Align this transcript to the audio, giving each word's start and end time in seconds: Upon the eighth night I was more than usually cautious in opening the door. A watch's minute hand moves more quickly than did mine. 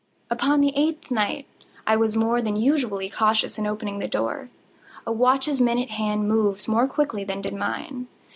Upon 0.31 0.61
the 0.61 0.73
eighth 0.75 1.11
night 1.11 1.45
I 1.85 1.95
was 1.95 2.15
more 2.15 2.41
than 2.41 2.55
usually 2.55 3.07
cautious 3.07 3.59
in 3.59 3.67
opening 3.67 3.99
the 3.99 4.07
door. 4.07 4.49
A 5.05 5.11
watch's 5.11 5.61
minute 5.61 5.91
hand 5.91 6.27
moves 6.27 6.67
more 6.67 6.87
quickly 6.87 7.23
than 7.23 7.39
did 7.43 7.53
mine. 7.53 8.07